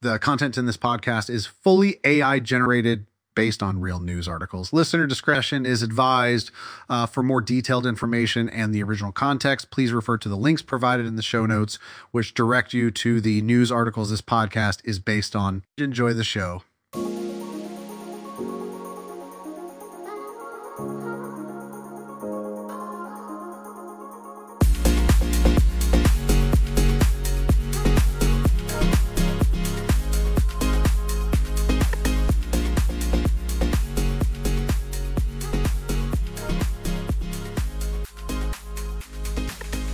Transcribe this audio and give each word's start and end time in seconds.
The 0.00 0.20
content 0.20 0.56
in 0.56 0.66
this 0.66 0.76
podcast 0.76 1.28
is 1.28 1.46
fully 1.46 1.98
AI 2.04 2.38
generated 2.38 3.06
based 3.34 3.64
on 3.64 3.80
real 3.80 3.98
news 3.98 4.28
articles. 4.28 4.72
Listener 4.72 5.08
discretion 5.08 5.66
is 5.66 5.82
advised. 5.82 6.52
Uh, 6.88 7.04
for 7.06 7.22
more 7.22 7.40
detailed 7.40 7.84
information 7.84 8.48
and 8.48 8.72
the 8.72 8.82
original 8.82 9.10
context, 9.10 9.72
please 9.72 9.92
refer 9.92 10.16
to 10.16 10.28
the 10.28 10.36
links 10.36 10.62
provided 10.62 11.04
in 11.04 11.16
the 11.16 11.22
show 11.22 11.46
notes, 11.46 11.80
which 12.12 12.32
direct 12.32 12.72
you 12.72 12.92
to 12.92 13.20
the 13.20 13.42
news 13.42 13.72
articles 13.72 14.10
this 14.10 14.22
podcast 14.22 14.80
is 14.84 15.00
based 15.00 15.34
on. 15.34 15.64
Enjoy 15.76 16.12
the 16.12 16.22
show. 16.22 16.62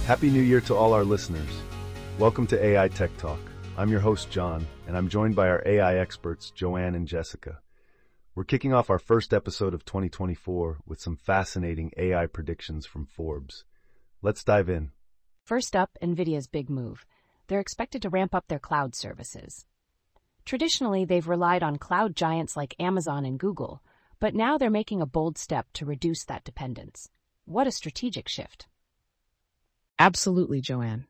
Happy 0.07 0.29
New 0.29 0.43
Year 0.43 0.61
to 0.61 0.75
all 0.75 0.93
our 0.93 1.03
listeners. 1.03 1.49
Welcome 2.19 2.47
to 2.49 2.63
AI 2.63 2.89
Tech 2.89 3.17
Talk. 3.17 3.39
I'm 3.79 3.89
your 3.89 4.01
host, 4.01 4.31
John, 4.31 4.67
and 4.87 4.99
I'm 4.99 5.09
joined 5.09 5.35
by 5.35 5.49
our 5.49 5.63
AI 5.65 5.97
experts, 5.97 6.51
Joanne 6.51 6.95
and 6.95 7.09
Jessica. 7.09 7.61
We're 8.35 8.45
kicking 8.45 8.75
off 8.75 8.91
our 8.91 8.99
first 8.99 9.33
episode 9.33 9.73
of 9.73 9.87
2024 9.87 10.81
with 10.85 11.01
some 11.01 11.17
fascinating 11.17 11.91
AI 11.97 12.27
predictions 12.27 12.85
from 12.85 13.07
Forbes. 13.07 13.65
Let's 14.21 14.45
dive 14.45 14.69
in. 14.69 14.91
First 15.43 15.75
up, 15.75 15.97
NVIDIA's 16.03 16.49
big 16.49 16.69
move. 16.69 17.07
They're 17.47 17.59
expected 17.59 18.03
to 18.03 18.11
ramp 18.11 18.35
up 18.35 18.49
their 18.49 18.59
cloud 18.59 18.95
services. 18.95 19.65
Traditionally, 20.45 21.07
they've 21.07 21.27
relied 21.27 21.63
on 21.63 21.79
cloud 21.79 22.15
giants 22.15 22.59
like 22.59 22.77
Amazon 22.79 23.25
and 23.25 23.39
Google, 23.39 23.83
but 24.21 24.35
now 24.35 24.59
they're 24.59 24.69
making 24.69 25.01
a 25.01 25.07
bold 25.07 25.39
step 25.39 25.67
to 25.73 25.87
reduce 25.87 26.27
that 26.27 26.45
dependence. 26.45 27.09
What 27.47 27.67
a 27.67 27.73
strategic 27.73 28.29
shift! 28.29 28.67
Absolutely, 29.99 30.61
Joanne. 30.61 31.07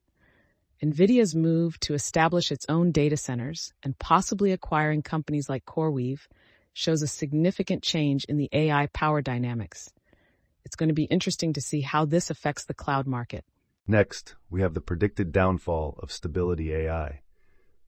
NVIDIA's 0.82 1.34
move 1.34 1.80
to 1.80 1.94
establish 1.94 2.52
its 2.52 2.66
own 2.68 2.92
data 2.92 3.16
centers 3.16 3.72
and 3.82 3.98
possibly 3.98 4.52
acquiring 4.52 5.02
companies 5.02 5.48
like 5.48 5.64
CoreWeave 5.64 6.26
shows 6.74 7.00
a 7.00 7.06
significant 7.06 7.82
change 7.82 8.24
in 8.24 8.36
the 8.36 8.50
AI 8.52 8.88
power 8.88 9.22
dynamics. 9.22 9.90
It's 10.64 10.76
going 10.76 10.88
to 10.88 10.94
be 10.94 11.04
interesting 11.04 11.52
to 11.54 11.60
see 11.60 11.80
how 11.80 12.04
this 12.04 12.28
affects 12.28 12.64
the 12.64 12.74
cloud 12.74 13.06
market. 13.06 13.44
Next, 13.86 14.34
we 14.50 14.60
have 14.60 14.74
the 14.74 14.80
predicted 14.80 15.32
downfall 15.32 15.98
of 16.02 16.12
Stability 16.12 16.72
AI. 16.74 17.22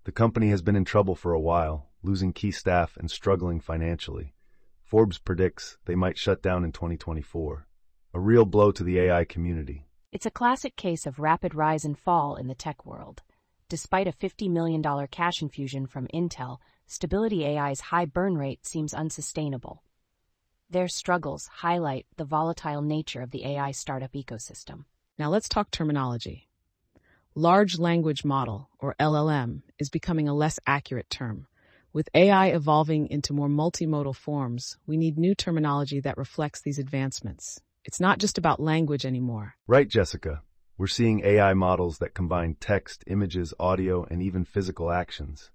The 0.05 0.13
company 0.13 0.51
has 0.51 0.63
been 0.63 0.77
in 0.77 0.85
trouble 0.85 1.15
for 1.15 1.33
a 1.33 1.41
while, 1.41 1.89
losing 2.03 2.33
key 2.33 2.53
staff 2.53 2.97
and 2.97 3.11
struggling 3.11 3.61
financially. 3.61 4.35
Forbes 4.85 5.19
predicts 5.19 5.79
they 5.85 5.95
might 5.95 6.17
shut 6.17 6.43
down 6.43 6.65
in 6.65 6.73
2024. 6.73 7.67
A 8.15 8.21
real 8.21 8.45
blow 8.45 8.71
to 8.71 8.85
the 8.85 9.01
AI 9.01 9.25
community. 9.25 9.86
It's 10.13 10.27
a 10.27 10.31
classic 10.31 10.77
case 10.77 11.07
of 11.07 11.19
rapid 11.19 11.55
rise 11.55 11.85
and 11.85 11.99
fall 11.99 12.37
in 12.37 12.47
the 12.47 12.55
tech 12.55 12.87
world. 12.87 13.23
Despite 13.69 14.07
a 14.07 14.13
$50 14.13 14.51
million 14.51 14.83
cash 15.09 15.43
infusion 15.43 15.87
from 15.87 16.07
Intel, 16.09 16.59
Stability 16.89 17.45
AI's 17.45 17.81
high 17.81 18.05
burn 18.05 18.39
rate 18.39 18.65
seems 18.65 18.95
unsustainable. 18.95 19.83
Their 20.71 20.87
struggles 20.87 21.49
highlight 21.49 22.07
the 22.17 22.25
volatile 22.25 22.81
nature 22.81 23.23
of 23.23 23.33
the 23.33 23.45
AI 23.45 23.73
startup 23.73 24.13
ecosystem. 24.13 24.85
Now 25.19 25.29
let's 25.31 25.49
talk 25.49 25.73
terminology. 25.73 26.49
Large 27.35 27.79
language 27.81 28.25
model, 28.25 28.71
or 28.79 28.95
LLM, 29.01 29.63
is 29.81 29.91
becoming 29.91 30.29
a 30.29 30.35
less 30.35 30.61
accurate 30.65 31.11
term. 31.11 31.49
With 31.93 32.09
AI 32.15 32.49
evolving 32.49 33.09
into 33.09 33.33
more 33.33 33.49
multimodal 33.49 34.15
forms, 34.15 34.79
we 34.87 34.97
need 34.97 35.19
new 35.19 35.35
terminology 35.35 35.99
that 36.01 36.17
reflects 36.17 36.61
these 36.61 36.79
advancements. 36.79 37.61
It's 37.87 38.01
not 38.01 38.19
just 38.19 38.37
about 38.37 38.59
language 38.59 39.07
anymore. 39.07 39.55
Right, 39.69 39.87
Jessica. 39.87 40.43
We're 40.77 40.89
seeing 40.89 41.25
AI 41.25 41.55
models 41.55 41.99
that 41.99 42.15
combine 42.15 42.57
text, 42.59 43.05
images, 43.07 43.55
audio, 43.61 44.05
and 44.11 44.21
even 44.21 44.45
physical 44.45 44.91
actions. 44.91 45.53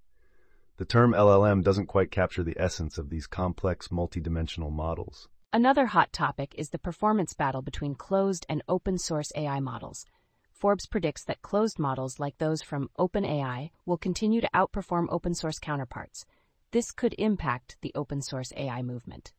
The 0.77 0.85
term 0.85 1.11
LLM 1.11 1.61
doesn't 1.61 1.87
quite 1.87 2.09
capture 2.09 2.41
the 2.41 2.55
essence 2.57 2.97
of 2.97 3.09
these 3.09 3.27
complex 3.27 3.89
multidimensional 3.89 4.71
models. 4.71 5.27
Another 5.51 5.87
hot 5.87 6.13
topic 6.13 6.55
is 6.57 6.69
the 6.69 6.79
performance 6.79 7.33
battle 7.33 7.61
between 7.61 7.95
closed 7.95 8.45
and 8.47 8.63
open 8.69 8.97
source 8.97 9.33
AI 9.35 9.59
models. 9.59 10.05
Forbes 10.53 10.87
predicts 10.87 11.25
that 11.25 11.41
closed 11.41 11.79
models 11.79 12.17
like 12.17 12.37
those 12.37 12.61
from 12.61 12.89
OpenAI 12.97 13.71
will 13.85 13.97
continue 13.97 14.39
to 14.39 14.49
outperform 14.55 15.07
open 15.09 15.33
source 15.33 15.59
counterparts. 15.59 16.25
This 16.71 16.91
could 16.91 17.13
impact 17.17 17.75
the 17.81 17.91
open 17.93 18.21
source 18.21 18.53
AI 18.55 18.81
movement. 18.81 19.33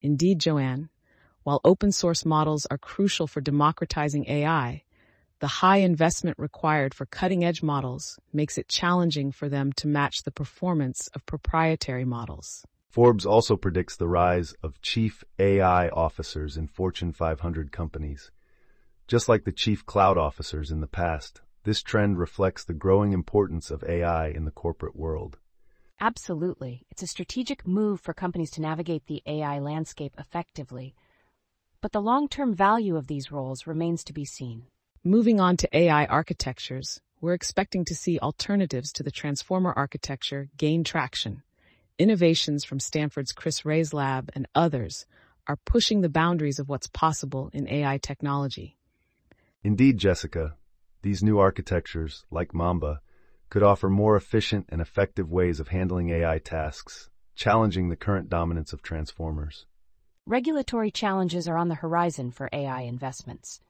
Indeed, 0.00 0.38
Joanne. 0.38 0.90
While 1.46 1.60
open 1.64 1.92
source 1.92 2.24
models 2.24 2.66
are 2.72 2.76
crucial 2.76 3.28
for 3.28 3.40
democratizing 3.40 4.28
AI, 4.28 4.82
the 5.38 5.46
high 5.46 5.76
investment 5.76 6.36
required 6.40 6.92
for 6.92 7.06
cutting 7.06 7.44
edge 7.44 7.62
models 7.62 8.18
makes 8.32 8.58
it 8.58 8.68
challenging 8.68 9.30
for 9.30 9.48
them 9.48 9.72
to 9.74 9.86
match 9.86 10.24
the 10.24 10.32
performance 10.32 11.06
of 11.14 11.24
proprietary 11.24 12.04
models. 12.04 12.66
Forbes 12.88 13.24
also 13.24 13.56
predicts 13.56 13.94
the 13.94 14.08
rise 14.08 14.54
of 14.60 14.82
chief 14.82 15.22
AI 15.38 15.88
officers 15.90 16.56
in 16.56 16.66
Fortune 16.66 17.12
500 17.12 17.70
companies. 17.70 18.32
Just 19.06 19.28
like 19.28 19.44
the 19.44 19.52
chief 19.52 19.86
cloud 19.86 20.18
officers 20.18 20.72
in 20.72 20.80
the 20.80 20.88
past, 20.88 21.42
this 21.62 21.80
trend 21.80 22.18
reflects 22.18 22.64
the 22.64 22.74
growing 22.74 23.12
importance 23.12 23.70
of 23.70 23.84
AI 23.84 24.30
in 24.30 24.46
the 24.46 24.50
corporate 24.50 24.96
world. 24.96 25.38
Absolutely. 26.00 26.82
It's 26.90 27.04
a 27.04 27.06
strategic 27.06 27.64
move 27.68 28.00
for 28.00 28.12
companies 28.12 28.50
to 28.50 28.60
navigate 28.60 29.06
the 29.06 29.22
AI 29.26 29.60
landscape 29.60 30.16
effectively 30.18 30.96
but 31.80 31.92
the 31.92 32.00
long-term 32.00 32.54
value 32.54 32.96
of 32.96 33.06
these 33.06 33.30
roles 33.30 33.66
remains 33.66 34.04
to 34.04 34.12
be 34.12 34.24
seen. 34.24 34.64
Moving 35.04 35.40
on 35.40 35.56
to 35.58 35.76
AI 35.76 36.06
architectures, 36.06 37.00
we're 37.20 37.34
expecting 37.34 37.84
to 37.86 37.94
see 37.94 38.18
alternatives 38.18 38.92
to 38.92 39.02
the 39.02 39.10
transformer 39.10 39.72
architecture 39.72 40.48
gain 40.56 40.84
traction. 40.84 41.42
Innovations 41.98 42.64
from 42.64 42.80
Stanford's 42.80 43.32
Chris 43.32 43.62
Ré's 43.62 43.94
lab 43.94 44.30
and 44.34 44.46
others 44.54 45.06
are 45.46 45.58
pushing 45.64 46.00
the 46.00 46.08
boundaries 46.08 46.58
of 46.58 46.68
what's 46.68 46.88
possible 46.88 47.50
in 47.52 47.68
AI 47.68 47.98
technology. 47.98 48.76
Indeed, 49.62 49.98
Jessica, 49.98 50.56
these 51.02 51.22
new 51.22 51.38
architectures, 51.38 52.24
like 52.30 52.52
Mamba, 52.52 53.00
could 53.48 53.62
offer 53.62 53.88
more 53.88 54.16
efficient 54.16 54.66
and 54.68 54.80
effective 54.80 55.30
ways 55.30 55.60
of 55.60 55.68
handling 55.68 56.10
AI 56.10 56.38
tasks, 56.38 57.08
challenging 57.34 57.88
the 57.88 57.96
current 57.96 58.28
dominance 58.28 58.72
of 58.72 58.82
transformers. 58.82 59.66
Regulatory 60.28 60.90
challenges 60.90 61.46
are 61.46 61.56
on 61.56 61.68
the 61.68 61.76
horizon 61.76 62.32
for 62.32 62.48
AI 62.52 62.80
investments. 62.80 63.60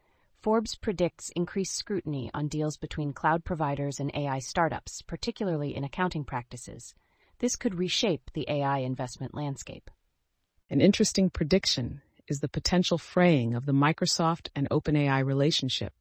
Forbes 0.40 0.74
predicts 0.74 1.28
increased 1.36 1.76
scrutiny 1.76 2.30
on 2.32 2.48
deals 2.48 2.78
between 2.78 3.12
cloud 3.12 3.44
providers 3.44 4.00
and 4.00 4.10
AI 4.14 4.38
startups, 4.38 5.02
particularly 5.02 5.76
in 5.76 5.84
accounting 5.84 6.24
practices. 6.24 6.94
This 7.40 7.56
could 7.56 7.74
reshape 7.74 8.30
the 8.32 8.46
AI 8.48 8.78
investment 8.78 9.34
landscape. 9.34 9.90
An 10.70 10.80
interesting 10.80 11.28
prediction 11.28 12.00
is 12.26 12.40
the 12.40 12.48
potential 12.48 12.96
fraying 12.96 13.54
of 13.54 13.66
the 13.66 13.72
Microsoft 13.72 14.48
and 14.56 14.66
OpenAI 14.70 15.26
relationship. 15.26 15.92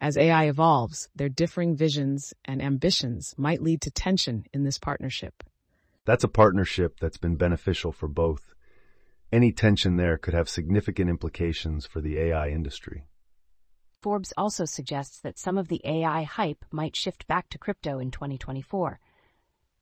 As 0.00 0.16
AI 0.16 0.48
evolves, 0.48 1.10
their 1.14 1.28
differing 1.28 1.76
visions 1.76 2.34
and 2.44 2.60
ambitions 2.60 3.36
might 3.38 3.62
lead 3.62 3.80
to 3.82 3.90
tension 3.92 4.46
in 4.52 4.64
this 4.64 4.80
partnership. 4.80 5.44
That's 6.06 6.24
a 6.24 6.28
partnership 6.28 6.98
that's 6.98 7.18
been 7.18 7.36
beneficial 7.36 7.92
for 7.92 8.08
both. 8.08 8.52
Any 9.32 9.50
tension 9.50 9.96
there 9.96 10.18
could 10.18 10.34
have 10.34 10.50
significant 10.50 11.08
implications 11.08 11.86
for 11.86 12.02
the 12.02 12.18
AI 12.18 12.50
industry. 12.50 13.06
Forbes 14.02 14.34
also 14.36 14.66
suggests 14.66 15.20
that 15.20 15.38
some 15.38 15.56
of 15.56 15.68
the 15.68 15.80
AI 15.84 16.24
hype 16.24 16.66
might 16.70 16.94
shift 16.94 17.26
back 17.28 17.48
to 17.48 17.58
crypto 17.58 17.98
in 17.98 18.10
2024. 18.10 19.00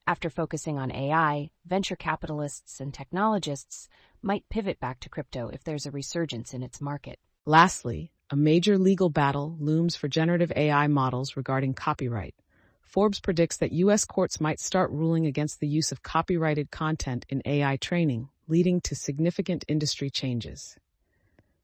After 0.06 0.30
focusing 0.30 0.78
on 0.78 0.92
AI, 0.92 1.50
venture 1.66 1.96
capitalists 1.96 2.78
and 2.78 2.94
technologists 2.94 3.88
might 4.22 4.48
pivot 4.50 4.78
back 4.78 5.00
to 5.00 5.08
crypto 5.08 5.48
if 5.48 5.64
there's 5.64 5.86
a 5.86 5.90
resurgence 5.90 6.54
in 6.54 6.62
its 6.62 6.80
market. 6.80 7.18
Lastly, 7.44 8.12
a 8.30 8.36
major 8.36 8.78
legal 8.78 9.10
battle 9.10 9.56
looms 9.58 9.96
for 9.96 10.06
generative 10.06 10.52
AI 10.54 10.86
models 10.86 11.36
regarding 11.36 11.74
copyright. 11.74 12.36
Forbes 12.82 13.18
predicts 13.18 13.56
that 13.56 13.72
U.S. 13.72 14.04
courts 14.04 14.40
might 14.40 14.60
start 14.60 14.92
ruling 14.92 15.26
against 15.26 15.58
the 15.58 15.68
use 15.68 15.90
of 15.90 16.02
copyrighted 16.04 16.70
content 16.70 17.26
in 17.28 17.42
AI 17.44 17.76
training, 17.76 18.28
leading 18.50 18.80
to 18.80 18.96
significant 18.96 19.64
industry 19.68 20.10
changes. 20.10 20.76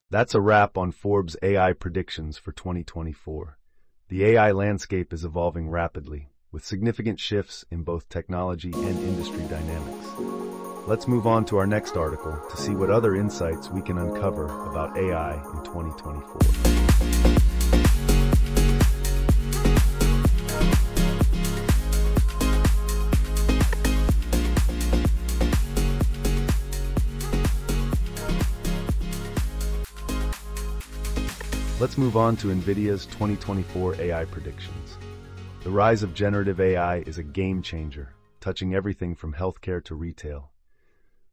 That's 0.08 0.36
a 0.36 0.40
wrap 0.40 0.78
on 0.78 0.92
Forbes 0.92 1.36
AI 1.42 1.72
predictions 1.72 2.38
for 2.38 2.52
2024. 2.52 3.58
The 4.08 4.24
AI 4.24 4.52
landscape 4.52 5.12
is 5.12 5.24
evolving 5.24 5.68
rapidly, 5.68 6.28
with 6.52 6.64
significant 6.64 7.18
shifts 7.18 7.64
in 7.72 7.82
both 7.82 8.08
technology 8.08 8.70
and 8.72 8.98
industry 9.00 9.42
dynamics. 9.48 10.06
Let's 10.86 11.08
move 11.08 11.26
on 11.26 11.44
to 11.46 11.56
our 11.56 11.66
next 11.66 11.96
article 11.96 12.40
to 12.48 12.56
see 12.56 12.76
what 12.76 12.90
other 12.90 13.16
insights 13.16 13.68
we 13.68 13.82
can 13.82 13.98
uncover 13.98 14.44
about 14.70 14.96
AI 14.96 15.34
in 15.34 15.64
2024. 15.64 17.36
Let's 31.78 31.98
move 31.98 32.16
on 32.16 32.36
to 32.36 32.46
NVIDIA's 32.46 33.04
2024 33.04 33.96
AI 33.96 34.24
predictions. 34.24 34.96
The 35.62 35.68
rise 35.68 36.02
of 36.02 36.14
generative 36.14 36.58
AI 36.58 37.00
is 37.00 37.18
a 37.18 37.22
game 37.22 37.60
changer, 37.60 38.14
touching 38.40 38.74
everything 38.74 39.14
from 39.14 39.34
healthcare 39.34 39.84
to 39.84 39.94
retail. 39.94 40.52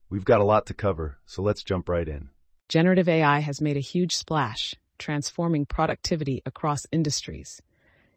We've 0.10 0.26
got 0.26 0.42
a 0.42 0.44
lot 0.44 0.66
to 0.66 0.74
cover, 0.74 1.18
so 1.26 1.42
let's 1.42 1.64
jump 1.64 1.88
right 1.88 2.06
in. 2.06 2.28
Generative 2.68 3.08
AI 3.08 3.40
has 3.40 3.62
made 3.62 3.78
a 3.78 3.80
huge 3.80 4.18
splash, 4.18 4.76
transforming 4.98 5.66
productivity 5.66 6.42
across 6.46 6.86
industries. 6.92 7.62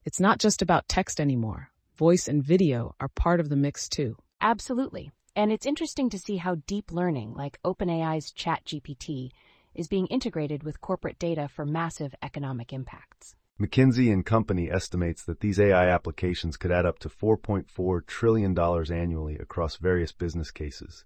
It's 0.04 0.18
not 0.18 0.40
just 0.40 0.62
about 0.62 0.88
text 0.88 1.20
anymore. 1.20 1.70
Voice 1.96 2.26
and 2.26 2.42
video 2.42 2.96
are 2.98 3.06
part 3.06 3.38
of 3.38 3.50
the 3.50 3.56
mix 3.56 3.88
too. 3.88 4.16
Absolutely. 4.40 5.12
And 5.36 5.52
it's 5.52 5.64
interesting 5.64 6.10
to 6.10 6.18
see 6.18 6.38
how 6.38 6.56
deep 6.66 6.90
learning, 6.90 7.34
like 7.34 7.60
OpenAI's 7.64 8.32
ChatGPT, 8.32 9.30
is 9.76 9.88
being 9.88 10.06
integrated 10.08 10.62
with 10.62 10.80
corporate 10.80 11.18
data 11.18 11.48
for 11.48 11.64
massive 11.64 12.14
economic 12.22 12.72
impacts. 12.72 13.34
McKinsey 13.60 14.12
and 14.12 14.26
Company 14.26 14.70
estimates 14.70 15.24
that 15.24 15.40
these 15.40 15.58
AI 15.58 15.88
applications 15.88 16.56
could 16.56 16.70
add 16.70 16.84
up 16.84 16.98
to 16.98 17.08
$4.4 17.08 18.06
trillion 18.06 18.58
annually 18.58 19.38
across 19.38 19.76
various 19.76 20.12
business 20.12 20.50
cases. 20.50 21.04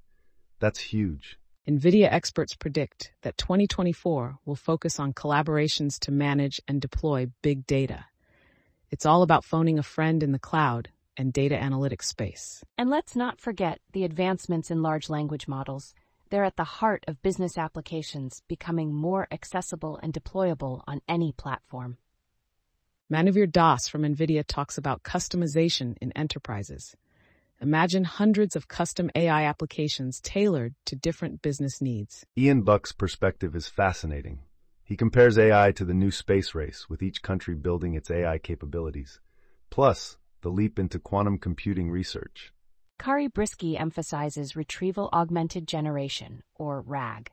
That's 0.58 0.81
huge. 0.81 1.38
NVIDIA 1.69 2.11
experts 2.11 2.56
predict 2.56 3.12
that 3.22 3.38
2024 3.38 4.38
will 4.44 4.56
focus 4.56 4.99
on 4.99 5.12
collaborations 5.12 5.99
to 6.00 6.11
manage 6.11 6.61
and 6.66 6.81
deploy 6.81 7.28
big 7.43 7.66
data. 7.66 8.06
It's 8.90 9.06
all 9.06 9.23
about 9.23 9.44
phoning 9.44 9.78
a 9.78 9.84
friend 9.84 10.23
in 10.23 10.32
the 10.32 10.38
cloud 10.38 10.88
and 11.16 11.32
data 11.32 11.55
analytics 11.55 12.05
space. 12.05 12.64
And 12.76 12.90
let's 12.90 13.14
not 13.14 13.40
forget 13.40 13.78
the 13.93 14.05
advancements 14.05 14.70
in 14.70 14.82
large 14.82 15.08
language 15.08 15.46
models. 15.46 15.94
They're 16.30 16.44
at 16.44 16.56
the 16.56 16.64
heart 16.64 17.04
of 17.08 17.22
business 17.22 17.58
applications, 17.58 18.42
becoming 18.46 18.94
more 18.94 19.26
accessible 19.32 19.98
and 20.00 20.12
deployable 20.12 20.82
on 20.86 21.00
any 21.08 21.32
platform. 21.32 21.98
Manuvir 23.12 23.50
Das 23.50 23.88
from 23.88 24.02
NVIDIA 24.02 24.44
talks 24.46 24.78
about 24.78 25.02
customization 25.02 25.96
in 26.00 26.12
enterprises. 26.12 26.94
Imagine 27.60 28.04
hundreds 28.04 28.54
of 28.54 28.68
custom 28.68 29.10
AI 29.16 29.44
applications 29.44 30.20
tailored 30.20 30.74
to 30.86 30.94
different 30.94 31.42
business 31.42 31.80
needs. 31.80 32.24
Ian 32.38 32.62
Buck's 32.62 32.92
perspective 32.92 33.56
is 33.56 33.66
fascinating. 33.66 34.38
He 34.84 34.96
compares 34.96 35.36
AI 35.36 35.72
to 35.72 35.84
the 35.84 35.94
new 35.94 36.12
space 36.12 36.54
race, 36.54 36.88
with 36.88 37.02
each 37.02 37.22
country 37.22 37.56
building 37.56 37.94
its 37.94 38.10
AI 38.10 38.38
capabilities. 38.38 39.18
Plus, 39.68 40.16
the 40.42 40.48
leap 40.48 40.78
into 40.78 41.00
quantum 41.00 41.38
computing 41.38 41.90
research. 41.90 42.52
Kari 43.00 43.31
Briski 43.31 43.81
emphasizes 43.81 44.55
retrieval 44.55 45.08
augmented 45.11 45.67
generation, 45.67 46.43
or 46.56 46.82
RAG. 46.82 47.31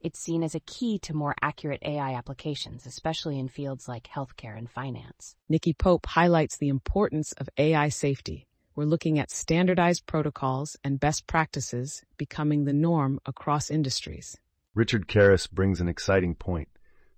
It's 0.00 0.18
seen 0.18 0.42
as 0.42 0.54
a 0.54 0.60
key 0.60 0.98
to 1.00 1.12
more 1.12 1.34
accurate 1.42 1.82
AI 1.82 2.14
applications, 2.14 2.86
especially 2.86 3.38
in 3.38 3.48
fields 3.48 3.86
like 3.86 4.08
healthcare 4.08 4.56
and 4.56 4.70
finance. 4.70 5.36
Nikki 5.46 5.74
Pope 5.74 6.06
highlights 6.06 6.56
the 6.56 6.70
importance 6.70 7.32
of 7.32 7.50
AI 7.58 7.90
safety. 7.90 8.46
We're 8.74 8.86
looking 8.86 9.18
at 9.18 9.30
standardized 9.30 10.06
protocols 10.06 10.78
and 10.82 10.98
best 10.98 11.26
practices 11.26 12.02
becoming 12.16 12.64
the 12.64 12.72
norm 12.72 13.20
across 13.26 13.70
industries. 13.70 14.38
Richard 14.74 15.06
Kerris 15.06 15.50
brings 15.50 15.82
an 15.82 15.88
exciting 15.88 16.34
point 16.34 16.68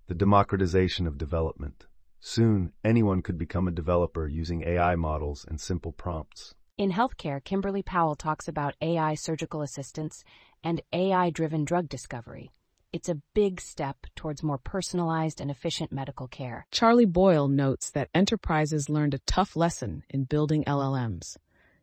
the 0.09 0.15
democratization 0.15 1.07
of 1.07 1.19
development. 1.19 1.87
Soon, 2.19 2.73
anyone 2.83 3.23
could 3.23 3.39
become 3.39 3.69
a 3.69 3.71
developer 3.71 4.27
using 4.27 4.65
AI 4.65 4.97
models 4.97 5.47
and 5.49 5.61
simple 5.61 5.93
prompts. 5.93 6.57
In 6.79 6.91
healthcare, 6.91 7.45
Kimberly 7.45 7.83
Powell 7.83 8.15
talks 8.15 8.49
about 8.49 8.77
AI 8.81 9.15
surgical 9.15 9.61
assistance 9.61 10.25
and 10.65 10.81
AI 10.91 11.29
driven 11.29 11.67
drug 11.67 11.87
discovery. 11.87 12.51
It's 12.95 13.11
a 13.11 13.21
big 13.35 13.61
step 13.61 14.07
towards 14.17 14.43
more 14.43 14.57
personalized 14.57 15.39
and 15.43 15.51
efficient 15.51 15.93
medical 15.93 16.29
care. 16.29 16.67
Charlie 16.71 17.05
Boyle 17.05 17.47
notes 17.49 17.91
that 17.91 18.09
enterprises 18.15 18.89
learned 18.89 19.13
a 19.13 19.21
tough 19.27 19.55
lesson 19.55 20.03
in 20.09 20.25
building 20.25 20.65
LLMs. 20.65 21.37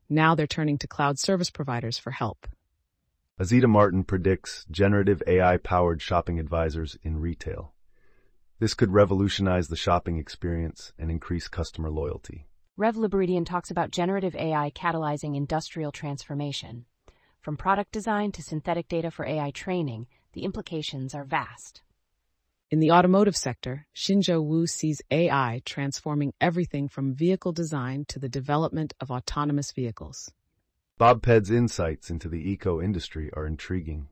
Now 0.09 0.33
they're 0.33 0.47
turning 0.47 0.79
to 0.79 0.87
cloud 0.87 1.19
service 1.19 1.51
providers 1.51 1.99
for 1.99 2.09
help. 2.09 2.47
Azita 3.39 3.69
Martin 3.69 4.03
predicts 4.03 4.65
generative 4.71 5.21
AI 5.27 5.57
powered 5.57 6.01
shopping 6.01 6.39
advisors 6.39 6.97
in 7.03 7.19
retail. 7.19 7.73
This 8.57 8.73
could 8.73 8.91
revolutionize 8.91 9.67
the 9.67 9.75
shopping 9.75 10.17
experience 10.17 10.93
and 10.97 11.11
increase 11.11 11.47
customer 11.47 11.91
loyalty. 11.91 12.48
Rev 12.79 12.95
Lebaredian 12.95 13.45
talks 13.45 13.71
about 13.71 13.91
generative 13.91 14.37
AI 14.37 14.71
catalyzing 14.71 15.35
industrial 15.35 15.91
transformation. 15.91 16.85
From 17.41 17.57
product 17.57 17.91
design 17.91 18.31
to 18.31 18.41
synthetic 18.41 18.87
data 18.87 19.11
for 19.11 19.25
AI 19.25 19.51
training, 19.51 20.07
the 20.31 20.45
implications 20.45 21.13
are 21.13 21.25
vast. 21.25 21.81
In 22.71 22.79
the 22.79 22.91
automotive 22.91 23.35
sector, 23.35 23.85
Xinzhou 23.93 24.41
Wu 24.41 24.65
sees 24.65 25.01
AI 25.11 25.61
transforming 25.65 26.31
everything 26.39 26.87
from 26.87 27.13
vehicle 27.13 27.51
design 27.51 28.05
to 28.07 28.17
the 28.17 28.29
development 28.29 28.93
of 29.01 29.11
autonomous 29.11 29.73
vehicles. 29.73 30.31
Bob 30.97 31.21
Pette's 31.21 31.51
insights 31.51 32.09
into 32.09 32.29
the 32.29 32.49
eco 32.49 32.81
industry 32.81 33.29
are 33.33 33.45
intriguing. 33.45 34.07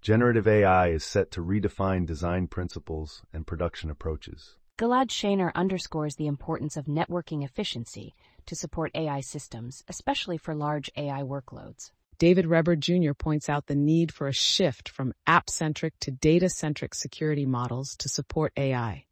Generative 0.00 0.48
AI 0.48 0.88
is 0.88 1.04
set 1.04 1.30
to 1.32 1.42
redefine 1.42 2.06
design 2.06 2.46
principles 2.46 3.20
and 3.34 3.46
production 3.46 3.90
approaches. 3.90 4.56
Gilad 4.78 5.08
Shainer 5.08 5.54
underscores 5.54 6.16
the 6.16 6.26
importance 6.26 6.76
of 6.76 6.84
networking 6.84 7.42
efficiency 7.42 8.14
to 8.44 8.54
support 8.54 8.90
AI 8.94 9.22
systems, 9.22 9.82
especially 9.88 10.36
for 10.36 10.54
large 10.54 10.90
AI 10.98 11.22
workloads. 11.22 11.92
David 12.18 12.46
Reber 12.46 12.76
Jr. 12.76 13.14
points 13.14 13.48
out 13.48 13.68
the 13.68 13.74
need 13.74 14.12
for 14.12 14.28
a 14.28 14.34
shift 14.34 14.90
from 14.90 15.14
app 15.26 15.48
centric 15.48 15.94
to 16.00 16.10
data 16.10 16.50
centric 16.50 16.94
security 16.94 17.46
models 17.46 17.96
to 17.96 18.10
support 18.10 18.52
AI. 18.58 19.06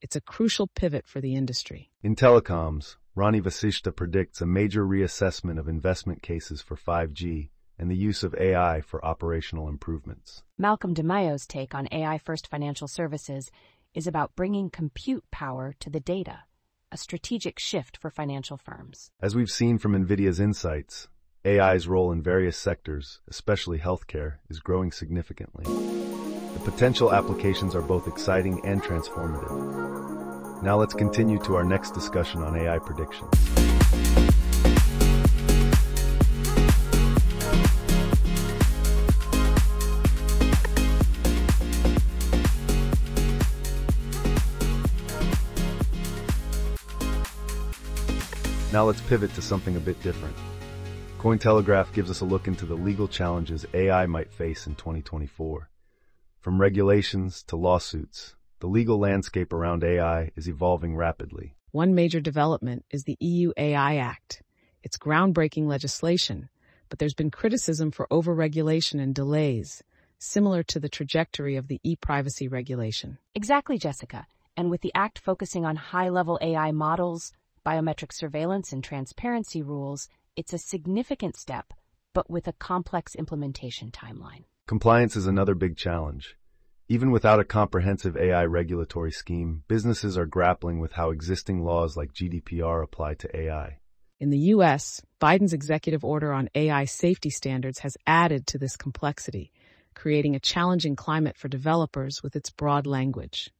It's 0.00 0.16
a 0.16 0.22
crucial 0.22 0.68
pivot 0.68 1.06
for 1.06 1.20
the 1.20 1.34
industry. 1.34 1.90
In 2.02 2.16
telecoms, 2.16 2.96
Ronnie 3.14 3.42
Vasishta 3.42 3.94
predicts 3.94 4.40
a 4.40 4.46
major 4.46 4.86
reassessment 4.86 5.58
of 5.58 5.68
investment 5.68 6.22
cases 6.22 6.62
for 6.62 6.76
5G 6.76 7.50
and 7.78 7.90
the 7.90 7.96
use 7.96 8.22
of 8.22 8.34
AI 8.34 8.80
for 8.80 9.04
operational 9.04 9.68
improvements. 9.68 10.42
Malcolm 10.56 10.94
DeMayo's 10.94 11.46
take 11.46 11.74
on 11.74 11.88
AI 11.92 12.16
first 12.16 12.46
financial 12.46 12.88
services 12.88 13.50
is 13.94 14.06
about 14.06 14.36
bringing 14.36 14.70
compute 14.70 15.24
power 15.30 15.74
to 15.80 15.90
the 15.90 16.00
data, 16.00 16.40
a 16.92 16.96
strategic 16.96 17.58
shift 17.58 17.96
for 17.96 18.10
financial 18.10 18.56
firms. 18.56 19.10
As 19.20 19.34
we've 19.34 19.50
seen 19.50 19.78
from 19.78 19.92
NVIDIA's 19.92 20.38
insights, 20.38 21.08
AI's 21.44 21.88
role 21.88 22.12
in 22.12 22.22
various 22.22 22.56
sectors, 22.56 23.20
especially 23.28 23.78
healthcare, 23.78 24.34
is 24.48 24.60
growing 24.60 24.92
significantly. 24.92 25.64
The 25.64 26.60
potential 26.70 27.12
applications 27.12 27.74
are 27.74 27.82
both 27.82 28.06
exciting 28.06 28.64
and 28.64 28.82
transformative. 28.82 30.62
Now 30.62 30.76
let's 30.76 30.94
continue 30.94 31.38
to 31.40 31.56
our 31.56 31.64
next 31.64 31.92
discussion 31.92 32.42
on 32.42 32.56
AI 32.56 32.78
prediction. 32.78 33.26
Now 48.80 48.86
let's 48.86 49.02
pivot 49.02 49.34
to 49.34 49.42
something 49.42 49.76
a 49.76 49.78
bit 49.78 50.02
different. 50.02 50.34
Cointelegraph 51.18 51.92
gives 51.92 52.10
us 52.10 52.20
a 52.20 52.24
look 52.24 52.48
into 52.48 52.64
the 52.64 52.74
legal 52.74 53.06
challenges 53.06 53.66
AI 53.74 54.06
might 54.06 54.32
face 54.32 54.66
in 54.66 54.74
2024. 54.74 55.68
From 56.38 56.58
regulations 56.58 57.42
to 57.48 57.56
lawsuits, 57.56 58.36
the 58.60 58.68
legal 58.68 58.98
landscape 58.98 59.52
around 59.52 59.84
AI 59.84 60.30
is 60.34 60.48
evolving 60.48 60.96
rapidly. 60.96 61.56
One 61.72 61.94
major 61.94 62.20
development 62.20 62.86
is 62.90 63.04
the 63.04 63.18
EU 63.20 63.52
AI 63.58 63.96
Act. 63.96 64.42
It's 64.82 64.96
groundbreaking 64.96 65.66
legislation, 65.66 66.48
but 66.88 66.98
there's 66.98 67.12
been 67.12 67.30
criticism 67.30 67.90
for 67.90 68.06
overregulation 68.10 68.98
and 68.98 69.14
delays, 69.14 69.82
similar 70.18 70.62
to 70.62 70.80
the 70.80 70.88
trajectory 70.88 71.56
of 71.56 71.68
the 71.68 71.80
e-privacy 71.84 72.48
regulation. 72.48 73.18
Exactly, 73.34 73.76
Jessica. 73.76 74.26
And 74.56 74.70
with 74.70 74.80
the 74.80 74.92
Act 74.94 75.18
focusing 75.18 75.66
on 75.66 75.76
high 75.76 76.08
level 76.08 76.38
AI 76.40 76.70
models, 76.72 77.34
biometric 77.64 78.12
surveillance, 78.12 78.72
and 78.72 78.82
transparency 78.82 79.62
rules, 79.62 80.08
it's 80.36 80.52
a 80.52 80.58
significant 80.58 81.36
step, 81.36 81.72
but 82.14 82.30
with 82.30 82.48
a 82.48 82.52
complex 82.54 83.14
implementation 83.14 83.90
timeline. 83.90 84.44
Compliance 84.66 85.16
is 85.16 85.26
another 85.26 85.54
big 85.54 85.76
challenge. 85.76 86.36
Even 86.88 87.10
without 87.10 87.38
a 87.38 87.44
comprehensive 87.44 88.16
AI 88.16 88.44
regulatory 88.44 89.12
scheme, 89.12 89.62
businesses 89.68 90.18
are 90.18 90.26
grappling 90.26 90.80
with 90.80 90.92
how 90.92 91.10
existing 91.10 91.62
laws 91.62 91.96
like 91.96 92.12
GDPR 92.12 92.82
apply 92.82 93.14
to 93.14 93.36
AI. 93.36 93.78
In 94.18 94.30
the 94.30 94.38
U.S., 94.54 95.00
Biden's 95.20 95.52
executive 95.52 96.04
order 96.04 96.32
on 96.32 96.50
AI 96.54 96.84
safety 96.84 97.30
standards 97.30 97.78
has 97.78 97.96
added 98.06 98.46
to 98.48 98.58
this 98.58 98.76
complexity, 98.76 99.52
creating 99.94 100.34
a 100.34 100.40
challenging 100.40 100.96
climate 100.96 101.36
for 101.36 101.48
developers 101.48 102.22
with 102.22 102.34
its 102.36 102.50
broad 102.50 102.86
language. 102.86 103.50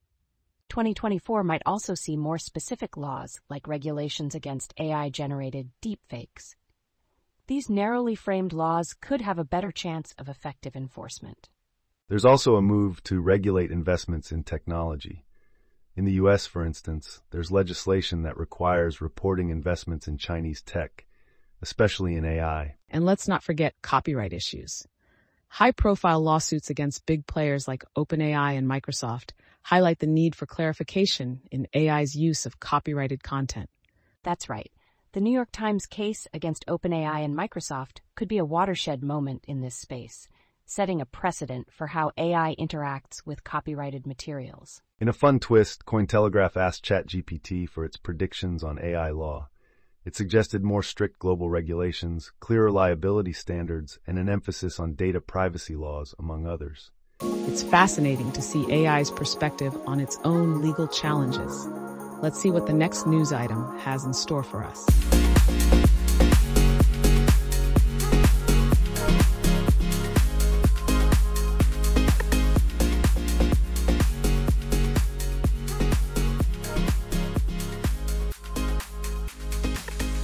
2024 0.71 1.43
might 1.43 1.61
also 1.65 1.93
see 1.93 2.15
more 2.15 2.37
specific 2.37 2.95
laws 2.95 3.41
like 3.49 3.67
regulations 3.67 4.33
against 4.33 4.73
AI 4.79 5.09
generated 5.09 5.69
deepfakes. 5.81 6.55
These 7.47 7.69
narrowly 7.69 8.15
framed 8.15 8.53
laws 8.53 8.95
could 9.01 9.19
have 9.19 9.37
a 9.37 9.43
better 9.43 9.73
chance 9.73 10.15
of 10.17 10.29
effective 10.29 10.77
enforcement. 10.77 11.49
There's 12.07 12.23
also 12.23 12.55
a 12.55 12.61
move 12.61 13.03
to 13.03 13.19
regulate 13.19 13.69
investments 13.69 14.31
in 14.31 14.45
technology. 14.45 15.25
In 15.97 16.05
the 16.05 16.13
US, 16.13 16.45
for 16.45 16.65
instance, 16.65 17.19
there's 17.31 17.51
legislation 17.51 18.23
that 18.23 18.37
requires 18.37 19.01
reporting 19.01 19.49
investments 19.49 20.07
in 20.07 20.17
Chinese 20.17 20.61
tech, 20.61 21.05
especially 21.61 22.15
in 22.15 22.23
AI. 22.23 22.77
And 22.89 23.05
let's 23.05 23.27
not 23.27 23.43
forget 23.43 23.75
copyright 23.81 24.31
issues. 24.31 24.87
High 25.49 25.71
profile 25.71 26.21
lawsuits 26.21 26.69
against 26.69 27.05
big 27.05 27.27
players 27.27 27.67
like 27.67 27.83
OpenAI 27.97 28.57
and 28.57 28.69
Microsoft 28.69 29.31
highlight 29.63 29.99
the 29.99 30.07
need 30.07 30.35
for 30.35 30.45
clarification 30.45 31.41
in 31.51 31.67
AI's 31.75 32.15
use 32.15 32.45
of 32.45 32.59
copyrighted 32.59 33.23
content. 33.23 33.69
That's 34.23 34.49
right. 34.49 34.71
The 35.13 35.21
New 35.21 35.31
York 35.33 35.49
Times 35.51 35.85
case 35.85 36.27
against 36.33 36.65
OpenAI 36.67 37.25
and 37.25 37.35
Microsoft 37.37 37.99
could 38.15 38.27
be 38.27 38.37
a 38.37 38.45
watershed 38.45 39.03
moment 39.03 39.43
in 39.47 39.61
this 39.61 39.75
space, 39.75 40.29
setting 40.65 41.01
a 41.01 41.05
precedent 41.05 41.69
for 41.71 41.87
how 41.87 42.11
AI 42.17 42.55
interacts 42.57 43.25
with 43.25 43.43
copyrighted 43.43 44.07
materials. 44.07 44.81
In 44.99 45.09
a 45.09 45.13
fun 45.13 45.39
twist, 45.39 45.85
Cointelegraph 45.85 46.55
asked 46.55 46.85
ChatGPT 46.85 47.67
for 47.67 47.83
its 47.83 47.97
predictions 47.97 48.63
on 48.63 48.79
AI 48.79 49.09
law. 49.09 49.49
It 50.05 50.15
suggested 50.15 50.63
more 50.63 50.81
strict 50.81 51.19
global 51.19 51.49
regulations, 51.49 52.31
clearer 52.39 52.71
liability 52.71 53.33
standards, 53.33 53.99
and 54.07 54.17
an 54.17 54.29
emphasis 54.29 54.79
on 54.79 54.93
data 54.93 55.19
privacy 55.19 55.75
laws, 55.75 56.15
among 56.17 56.47
others. 56.47 56.89
It's 57.23 57.61
fascinating 57.61 58.31
to 58.31 58.41
see 58.41 58.87
AI's 58.87 59.11
perspective 59.11 59.77
on 59.85 59.99
its 59.99 60.17
own 60.23 60.59
legal 60.59 60.87
challenges. 60.87 61.67
Let's 62.19 62.41
see 62.41 62.49
what 62.49 62.65
the 62.65 62.73
next 62.73 63.05
news 63.05 63.31
item 63.31 63.77
has 63.79 64.05
in 64.05 64.13
store 64.13 64.41
for 64.41 64.63
us. 64.63 64.87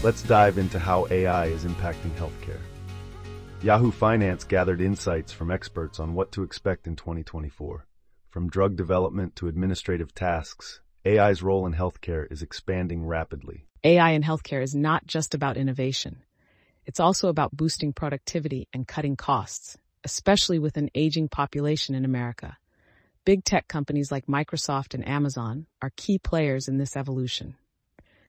Let's 0.04 0.24
dive 0.24 0.58
into 0.58 0.80
how 0.80 1.06
AI 1.12 1.48
is 1.48 1.63
impacting 1.63 2.16
healthcare. 2.16 2.62
Yahoo 3.64 3.90
Finance 3.90 4.44
gathered 4.44 4.80
insights 4.80 5.34
from 5.34 5.50
experts 5.50 6.00
on 6.00 6.14
what 6.14 6.32
to 6.32 6.44
expect 6.44 6.86
in 6.86 6.96
2024. 6.96 7.88
From 8.30 8.50
drug 8.52 8.76
development 8.76 9.36
to 9.38 9.48
administrative 9.48 10.14
tasks, 10.14 10.80
AI's 11.04 11.42
role 11.42 11.66
in 11.66 11.74
healthcare 11.74 12.32
is 12.32 12.44
expanding 12.44 13.04
rapidly. 13.04 13.66
AI 13.84 14.12
in 14.12 14.22
healthcare 14.22 14.62
is 14.62 14.76
not 14.76 15.08
just 15.08 15.34
about 15.34 15.58
innovation. 15.58 16.22
It's 16.86 17.00
also 17.00 17.30
about 17.30 17.58
boosting 17.58 17.94
productivity 17.94 18.68
and 18.74 18.88
cutting 18.88 19.16
costs, 19.16 19.76
especially 20.04 20.60
with 20.60 20.78
an 20.78 20.92
aging 20.94 21.28
population 21.28 21.96
in 21.96 22.06
America. 22.06 22.58
Big 23.26 23.44
tech 23.44 23.68
companies 23.68 24.12
like 24.12 24.28
Microsoft 24.28 24.94
and 24.94 25.06
Amazon 25.08 25.66
are 25.82 25.92
key 25.96 26.20
players 26.20 26.68
in 26.68 26.78
this 26.78 26.96
evolution. 26.96 27.56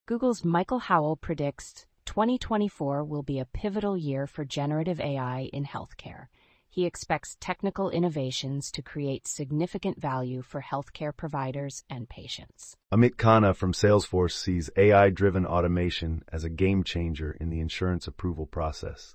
Google's 0.06 0.42
Michael 0.42 0.78
Howell 0.78 1.16
predicts 1.16 1.84
2024 2.08 3.04
will 3.04 3.22
be 3.22 3.38
a 3.38 3.44
pivotal 3.44 3.94
year 3.94 4.26
for 4.26 4.42
generative 4.42 4.98
AI 4.98 5.50
in 5.52 5.66
healthcare. 5.66 6.28
He 6.70 6.86
expects 6.86 7.36
technical 7.38 7.90
innovations 7.90 8.70
to 8.70 8.80
create 8.80 9.28
significant 9.28 10.00
value 10.00 10.40
for 10.40 10.62
healthcare 10.62 11.14
providers 11.14 11.84
and 11.90 12.08
patients. 12.08 12.78
Amit 12.90 13.16
Khanna 13.16 13.54
from 13.54 13.74
Salesforce 13.74 14.32
sees 14.32 14.70
AI 14.74 15.10
driven 15.10 15.44
automation 15.44 16.22
as 16.32 16.44
a 16.44 16.48
game 16.48 16.82
changer 16.82 17.36
in 17.38 17.50
the 17.50 17.60
insurance 17.60 18.06
approval 18.06 18.46
process. 18.46 19.14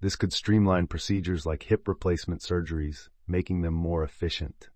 This 0.00 0.16
could 0.16 0.32
streamline 0.32 0.88
procedures 0.88 1.46
like 1.46 1.62
hip 1.62 1.86
replacement 1.86 2.40
surgeries, 2.40 3.08
making 3.28 3.62
them 3.62 3.74
more 3.74 4.02
efficient. 4.02 4.68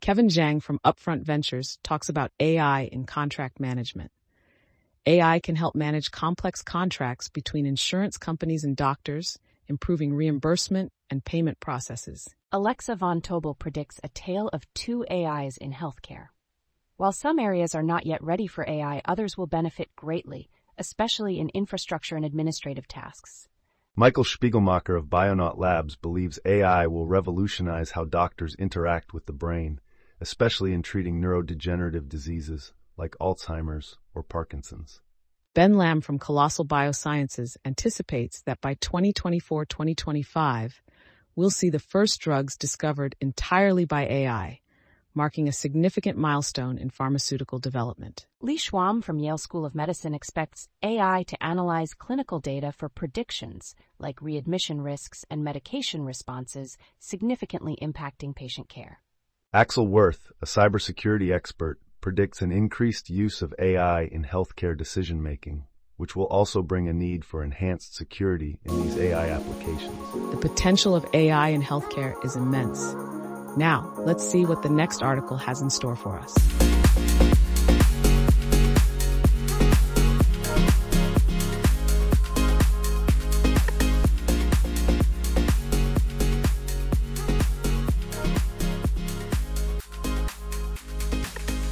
Kevin 0.00 0.26
Zhang 0.26 0.60
from 0.60 0.80
Upfront 0.84 1.22
Ventures 1.22 1.78
talks 1.84 2.08
about 2.08 2.32
AI 2.40 2.82
in 2.90 3.04
contract 3.04 3.60
management. 3.60 4.10
AI 5.06 5.40
can 5.40 5.56
help 5.56 5.74
manage 5.74 6.10
complex 6.10 6.62
contracts 6.62 7.28
between 7.28 7.66
insurance 7.66 8.18
companies 8.18 8.64
and 8.64 8.76
doctors, 8.76 9.38
improving 9.66 10.12
reimbursement 10.12 10.92
and 11.10 11.24
payment 11.24 11.60
processes. 11.60 12.28
Alexa 12.52 12.96
von 12.96 13.20
Tobel 13.20 13.54
predicts 13.54 14.00
a 14.02 14.08
tale 14.08 14.48
of 14.48 14.72
two 14.74 15.06
AIs 15.10 15.56
in 15.56 15.72
healthcare. 15.72 16.28
While 16.96 17.12
some 17.12 17.38
areas 17.38 17.74
are 17.74 17.82
not 17.82 18.06
yet 18.06 18.22
ready 18.22 18.46
for 18.46 18.68
AI, 18.68 19.00
others 19.04 19.38
will 19.38 19.46
benefit 19.46 19.94
greatly, 19.94 20.50
especially 20.76 21.38
in 21.38 21.50
infrastructure 21.54 22.16
and 22.16 22.24
administrative 22.24 22.88
tasks. 22.88 23.48
Michael 23.94 24.24
Shpigelmacher 24.24 24.96
of 24.96 25.06
Bionaut 25.06 25.58
Labs 25.58 25.96
believes 25.96 26.38
AI 26.44 26.86
will 26.86 27.06
revolutionize 27.06 27.92
how 27.92 28.04
doctors 28.04 28.54
interact 28.56 29.12
with 29.12 29.26
the 29.26 29.32
brain, 29.32 29.80
especially 30.20 30.72
in 30.72 30.82
treating 30.82 31.20
neurodegenerative 31.20 32.08
diseases 32.08 32.72
like 32.98 33.16
Alzheimer's 33.20 33.96
or 34.14 34.22
Parkinson's. 34.22 35.00
Ben 35.54 35.74
Lamm 35.74 36.02
from 36.02 36.18
Colossal 36.18 36.66
Biosciences 36.66 37.56
anticipates 37.64 38.42
that 38.42 38.60
by 38.60 38.74
2024 38.74 39.64
2025, 39.64 40.82
we'll 41.34 41.50
see 41.50 41.70
the 41.70 41.78
first 41.78 42.20
drugs 42.20 42.56
discovered 42.56 43.16
entirely 43.20 43.84
by 43.84 44.06
AI, 44.06 44.60
marking 45.14 45.48
a 45.48 45.52
significant 45.52 46.16
milestone 46.16 46.78
in 46.78 46.90
pharmaceutical 46.90 47.58
development. 47.58 48.26
Lee 48.40 48.58
Schwamm 48.58 49.02
from 49.02 49.18
Yale 49.18 49.38
School 49.38 49.64
of 49.64 49.74
Medicine 49.74 50.14
expects 50.14 50.68
AI 50.82 51.24
to 51.24 51.42
analyze 51.42 51.94
clinical 51.94 52.38
data 52.38 52.70
for 52.70 52.88
predictions 52.88 53.74
like 53.98 54.22
readmission 54.22 54.80
risks 54.80 55.24
and 55.30 55.42
medication 55.42 56.04
responses, 56.04 56.76
significantly 56.98 57.76
impacting 57.82 58.34
patient 58.34 58.68
care. 58.68 59.00
Axel 59.52 59.88
Wirth, 59.88 60.30
a 60.42 60.46
cybersecurity 60.46 61.34
expert, 61.34 61.80
predicts 62.00 62.42
an 62.42 62.52
increased 62.52 63.10
use 63.10 63.42
of 63.42 63.54
AI 63.58 64.02
in 64.02 64.24
healthcare 64.24 64.76
decision 64.76 65.22
making, 65.22 65.64
which 65.96 66.14
will 66.14 66.26
also 66.26 66.62
bring 66.62 66.88
a 66.88 66.92
need 66.92 67.24
for 67.24 67.42
enhanced 67.42 67.94
security 67.94 68.58
in 68.64 68.82
these 68.82 68.96
AI 68.96 69.28
applications. 69.30 69.98
The 70.30 70.38
potential 70.40 70.94
of 70.94 71.06
AI 71.12 71.48
in 71.48 71.62
healthcare 71.62 72.22
is 72.24 72.36
immense. 72.36 72.94
Now, 73.56 73.92
let's 73.98 74.28
see 74.28 74.44
what 74.44 74.62
the 74.62 74.68
next 74.68 75.02
article 75.02 75.36
has 75.36 75.60
in 75.60 75.70
store 75.70 75.96
for 75.96 76.18
us. 76.18 76.34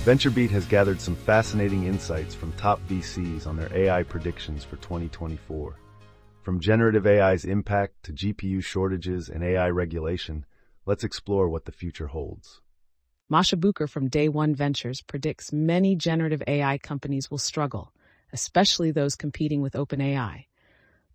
VentureBeat 0.06 0.50
has 0.50 0.64
gathered 0.66 1.00
some 1.00 1.16
fascinating 1.16 1.88
insights 1.88 2.32
from 2.32 2.52
top 2.52 2.80
VCs 2.88 3.44
on 3.44 3.56
their 3.56 3.76
AI 3.76 4.04
predictions 4.04 4.62
for 4.62 4.76
2024. 4.76 5.75
From 6.42 6.60
generative 6.60 7.08
AI's 7.08 7.44
impact 7.44 8.04
to 8.04 8.12
GPU 8.12 8.62
shortages 8.62 9.28
and 9.28 9.42
AI 9.42 9.68
regulation, 9.68 10.46
let's 10.84 11.02
explore 11.02 11.48
what 11.48 11.64
the 11.64 11.72
future 11.72 12.06
holds. 12.06 12.60
Masha 13.28 13.56
Bucher 13.56 13.88
from 13.88 14.08
Day 14.08 14.28
One 14.28 14.54
Ventures 14.54 15.02
predicts 15.02 15.52
many 15.52 15.96
generative 15.96 16.44
AI 16.46 16.78
companies 16.78 17.28
will 17.28 17.38
struggle, 17.38 17.92
especially 18.32 18.92
those 18.92 19.16
competing 19.16 19.60
with 19.60 19.72
OpenAI. 19.72 20.44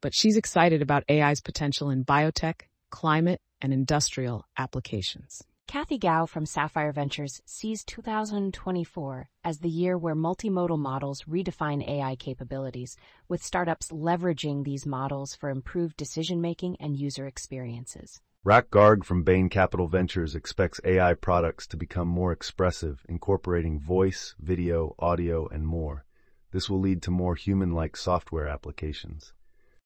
But 0.01 0.13
she's 0.13 0.35
excited 0.35 0.81
about 0.81 1.05
AI's 1.09 1.39
potential 1.39 1.89
in 1.91 2.03
biotech, 2.03 2.63
climate, 2.89 3.39
and 3.61 3.71
industrial 3.71 4.43
applications. 4.57 5.45
Cathy 5.71 5.97
Gao 5.97 6.25
from 6.25 6.45
Sapphire 6.45 6.91
Ventures 6.91 7.41
sees 7.45 7.85
2024 7.85 9.29
as 9.41 9.59
the 9.59 9.69
year 9.69 9.97
where 9.97 10.15
multimodal 10.15 10.77
models 10.77 11.23
redefine 11.23 11.87
AI 11.87 12.17
capabilities, 12.17 12.97
with 13.29 13.41
startups 13.41 13.89
leveraging 13.89 14.65
these 14.65 14.85
models 14.85 15.33
for 15.33 15.49
improved 15.49 15.95
decision 15.95 16.41
making 16.41 16.75
and 16.81 16.97
user 16.97 17.25
experiences. 17.25 18.19
Rak 18.43 18.69
Garg 18.69 19.05
from 19.05 19.23
Bain 19.23 19.47
Capital 19.47 19.87
Ventures 19.87 20.35
expects 20.35 20.81
AI 20.83 21.13
products 21.13 21.65
to 21.67 21.77
become 21.77 22.09
more 22.09 22.33
expressive, 22.33 23.05
incorporating 23.07 23.79
voice, 23.79 24.35
video, 24.41 24.93
audio, 24.99 25.47
and 25.47 25.65
more. 25.65 26.05
This 26.51 26.69
will 26.69 26.81
lead 26.81 27.01
to 27.03 27.11
more 27.11 27.35
human 27.35 27.71
like 27.71 27.95
software 27.95 28.47
applications. 28.49 29.31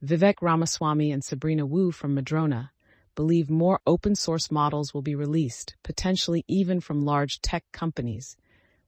Vivek 0.04 0.38
Ramaswami 0.42 1.14
and 1.14 1.24
Sabrina 1.24 1.64
Wu 1.64 1.92
from 1.92 2.16
Madrona 2.16 2.72
believe 3.16 3.50
more 3.50 3.80
open 3.88 4.16
source 4.16 4.52
models 4.52 4.94
will 4.94 5.02
be 5.02 5.16
released, 5.16 5.76
potentially 5.84 6.44
even 6.48 6.80
from 6.80 7.06
large 7.06 7.42
tech 7.42 7.64
companies, 7.72 8.38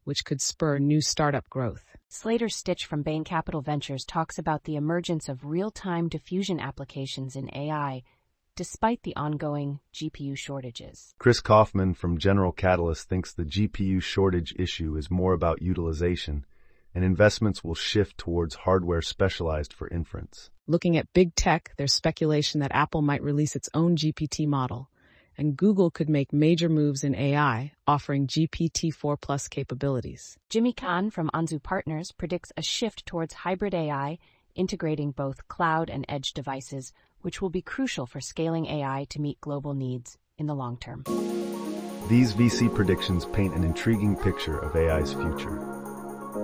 which 0.04 0.26
could 0.26 0.42
spur 0.42 0.78
new 0.78 1.02
startup 1.02 1.50
growth. 1.50 1.84
Slater 2.10 2.48
Stich 2.48 2.86
from 2.86 3.02
Bain 3.02 3.24
Capital 3.24 3.62
Ventures 3.62 4.06
talks 4.06 4.38
about 4.38 4.64
the 4.64 4.76
emergence 4.76 5.28
of 5.28 5.46
real 5.46 5.72
time 5.72 6.08
diffusion 6.08 6.60
applications 6.60 7.36
in 7.36 7.50
AI 7.56 8.04
despite 8.58 9.04
the 9.04 9.16
ongoing 9.16 9.80
GPU 9.94 10.36
shortages. 10.36 11.14
Chris 11.20 11.40
Kaufman 11.40 11.94
from 11.94 12.18
General 12.18 12.52
Catalyst 12.52 13.08
thinks 13.08 13.32
the 13.32 13.44
GPU 13.44 14.02
shortage 14.02 14.56
issue 14.58 14.98
is 14.98 15.12
more 15.12 15.34
about 15.34 15.62
utilization, 15.62 16.44
and 16.98 17.06
investments 17.06 17.64
will 17.64 17.76
shift 17.76 18.18
towards 18.18 18.56
hardware 18.56 19.04
specialized 19.04 19.72
for 19.72 19.88
inference. 19.90 20.50
Looking 20.66 20.98
at 20.98 21.14
big 21.14 21.36
tech, 21.36 21.72
there's 21.78 21.94
speculation 21.94 22.60
that 22.62 22.72
Apple 22.74 23.04
might 23.04 23.22
release 23.22 23.56
its 23.56 23.70
own 23.76 23.96
GPT 23.96 24.48
model, 24.48 24.90
and 25.38 25.56
Google 25.56 25.92
could 25.92 26.10
make 26.10 26.34
major 26.34 26.70
moves 26.70 27.04
in 27.04 27.14
AI, 27.14 27.72
offering 27.86 28.26
GPT-4 28.26 29.22
Plus 29.22 29.48
capabilities. 29.48 30.40
Jimmy 30.50 30.74
Kan 30.74 31.12
from 31.12 31.30
Anzu 31.36 31.62
Partners 31.62 32.12
predicts 32.12 32.52
a 32.58 32.64
shift 32.64 33.06
towards 33.06 33.36
hybrid 33.36 33.76
AI, 33.76 34.18
integrating 34.56 35.12
both 35.12 35.48
cloud 35.48 35.92
and 35.92 36.04
edge 36.10 36.34
devices, 36.34 36.94
which 37.22 37.44
will 37.44 37.52
be 37.52 37.62
crucial 37.62 38.08
for 38.08 38.20
scaling 38.20 38.66
AI 38.66 39.06
to 39.12 39.22
meet 39.22 39.40
global 39.40 39.76
needs 39.76 40.18
in 40.40 40.48
the 40.48 40.56
long 40.56 40.78
term. 40.78 41.04
These 42.10 42.34
VC 42.34 42.74
predictions 42.74 43.28
paint 43.28 43.54
an 43.54 43.64
intriguing 43.64 44.16
picture 44.16 44.58
of 44.58 44.76
AI's 44.76 45.14
future. 45.14 45.77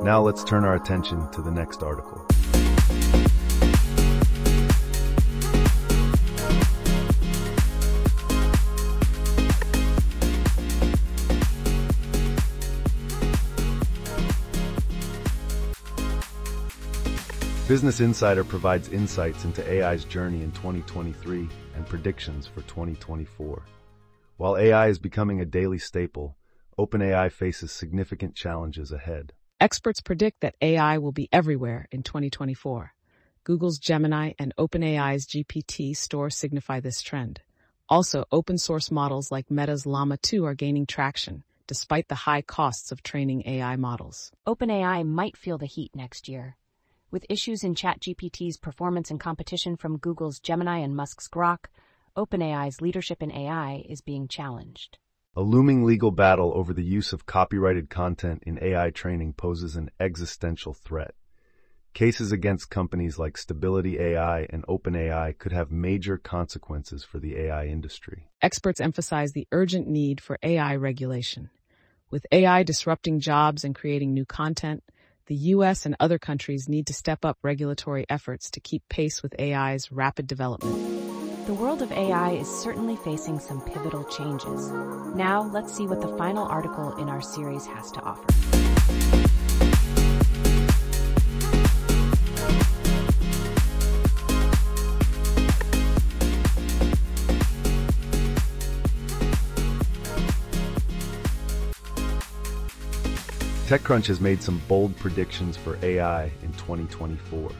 Now 0.03 0.21
let's 0.21 0.43
turn 0.43 0.65
our 0.65 0.75
attention 0.75 1.31
to 1.31 1.41
the 1.41 1.49
next 1.49 1.81
article. 1.81 2.27
Business 17.69 18.01
Insider 18.01 18.43
provides 18.43 18.89
insights 18.89 19.45
into 19.45 19.63
AI's 19.65 20.03
journey 20.03 20.43
in 20.43 20.51
2023 20.51 21.47
and 21.75 21.87
predictions 21.87 22.45
for 22.45 22.59
2024. 22.63 23.63
While 24.35 24.57
AI 24.57 24.89
is 24.89 24.99
becoming 24.99 25.39
a 25.39 25.45
daily 25.45 25.79
staple, 25.79 26.35
OpenAI 26.77 27.31
faces 27.31 27.71
significant 27.71 28.35
challenges 28.35 28.91
ahead. 28.91 29.31
Experts 29.63 30.01
predict 30.01 30.41
that 30.41 30.57
AI 30.59 30.97
will 30.97 31.13
be 31.13 31.29
everywhere 31.31 31.87
in 31.89 32.03
2024. 32.03 32.93
Google's 33.45 33.77
Gemini 33.79 34.33
and 34.37 34.53
OpenAI's 34.57 35.25
GPT 35.25 35.95
store 35.95 36.29
signify 36.29 36.81
this 36.81 37.01
trend. 37.01 37.39
Also, 37.87 38.25
open 38.29 38.57
source 38.57 38.91
models 38.91 39.31
like 39.31 39.49
Meta's 39.49 39.85
Llama 39.85 40.17
2 40.17 40.43
are 40.43 40.53
gaining 40.53 40.85
traction, 40.85 41.45
despite 41.65 42.09
the 42.09 42.23
high 42.27 42.41
costs 42.41 42.91
of 42.91 43.03
training 43.03 43.43
AI 43.45 43.77
models. 43.77 44.33
OpenAI 44.45 45.07
might 45.07 45.37
feel 45.37 45.57
the 45.57 45.65
heat 45.65 45.95
next 45.95 46.27
year. 46.27 46.57
With 47.09 47.25
issues 47.29 47.63
in 47.63 47.73
ChatGPT's 47.73 48.57
performance 48.57 49.09
and 49.09 49.17
competition 49.17 49.77
from 49.77 49.97
Google's 49.97 50.41
Gemini 50.41 50.79
and 50.79 50.93
Musk's 50.93 51.29
Grok, 51.29 51.67
OpenAI's 52.17 52.81
leadership 52.81 53.23
in 53.23 53.31
AI 53.31 53.85
is 53.87 54.01
being 54.01 54.27
challenged. 54.27 54.97
A 55.35 55.41
looming 55.41 55.83
legal 55.83 56.11
battle 56.11 56.51
over 56.55 56.73
the 56.73 56.83
use 56.83 57.11
of 57.11 57.25
copyrighted 57.25 57.89
content 57.89 58.43
in 58.45 58.63
AI 58.63 58.91
training 58.91 59.33
poses 59.33 59.75
an 59.75 59.89
existential 59.99 60.75
threat. 60.75 61.15
Cases 61.95 62.31
against 62.31 62.69
companies 62.69 63.17
like 63.17 63.35
Stability 63.35 63.99
AI 63.99 64.45
and 64.51 64.63
OpenAI 64.67 65.35
could 65.39 65.51
have 65.51 65.71
major 65.71 66.19
consequences 66.19 67.03
for 67.03 67.17
the 67.17 67.35
AI 67.35 67.65
industry. 67.65 68.29
Experts 68.43 68.79
emphasize 68.79 69.31
the 69.31 69.47
urgent 69.51 69.87
need 69.87 70.21
for 70.21 70.37
AI 70.43 70.75
regulation. 70.75 71.49
With 72.11 72.27
AI 72.31 72.61
disrupting 72.61 73.19
jobs 73.19 73.63
and 73.63 73.73
creating 73.73 74.13
new 74.13 74.25
content, 74.25 74.83
the 75.25 75.35
US 75.35 75.87
and 75.87 75.95
other 75.99 76.19
countries 76.19 76.69
need 76.69 76.85
to 76.85 76.93
step 76.93 77.25
up 77.25 77.39
regulatory 77.41 78.05
efforts 78.07 78.51
to 78.51 78.59
keep 78.59 78.87
pace 78.87 79.23
with 79.23 79.33
AI's 79.39 79.91
rapid 79.91 80.27
development. 80.27 81.02
The 81.45 81.53
world 81.53 81.81
of 81.81 81.91
AI 81.91 82.31
is 82.31 82.47
certainly 82.47 82.95
facing 82.95 83.37
some 83.37 83.59
pivotal 83.59 84.05
changes. 84.05 84.71
Now, 85.13 85.49
let's 85.51 85.73
see 85.75 85.85
what 85.85 85.99
the 85.99 86.07
final 86.17 86.45
article 86.45 86.95
in 86.95 87.09
our 87.09 87.21
series 87.21 87.65
has 87.65 87.91
to 87.91 88.01
offer. 88.01 88.25
TechCrunch 103.67 104.05
has 104.05 104.21
made 104.21 104.41
some 104.41 104.61
bold 104.69 104.95
predictions 104.95 105.57
for 105.57 105.77
AI 105.83 106.31
in 106.41 106.53
2024. 106.53 107.51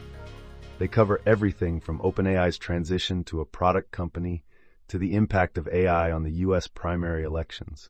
They 0.84 0.88
cover 0.88 1.22
everything 1.24 1.80
from 1.80 1.98
OpenAI's 2.00 2.58
transition 2.58 3.24
to 3.24 3.40
a 3.40 3.46
product 3.46 3.90
company 3.90 4.44
to 4.88 4.98
the 4.98 5.14
impact 5.14 5.56
of 5.56 5.66
AI 5.68 6.12
on 6.12 6.24
the 6.24 6.32
U.S. 6.44 6.66
primary 6.66 7.24
elections. 7.24 7.88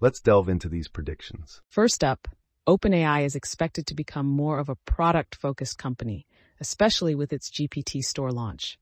Let's 0.00 0.18
delve 0.18 0.48
into 0.48 0.68
these 0.68 0.88
predictions. 0.88 1.60
First 1.68 2.02
up, 2.02 2.26
OpenAI 2.66 3.24
is 3.24 3.36
expected 3.36 3.86
to 3.86 3.94
become 3.94 4.26
more 4.26 4.58
of 4.58 4.68
a 4.68 4.74
product 4.74 5.36
focused 5.36 5.78
company, 5.78 6.26
especially 6.58 7.14
with 7.14 7.32
its 7.32 7.48
GPT 7.48 8.02
store 8.02 8.32
launch. 8.32 8.76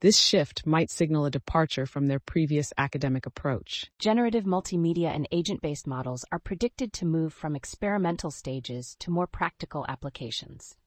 This 0.00 0.16
shift 0.16 0.64
might 0.64 0.90
signal 0.90 1.26
a 1.26 1.30
departure 1.30 1.84
from 1.84 2.06
their 2.06 2.20
previous 2.20 2.72
academic 2.78 3.26
approach. 3.26 3.90
Generative 3.98 4.44
multimedia 4.44 5.14
and 5.14 5.28
agent 5.30 5.60
based 5.60 5.86
models 5.86 6.24
are 6.32 6.38
predicted 6.38 6.94
to 6.94 7.04
move 7.04 7.34
from 7.34 7.54
experimental 7.54 8.30
stages 8.30 8.96
to 9.00 9.10
more 9.10 9.26
practical 9.26 9.84
applications. 9.90 10.78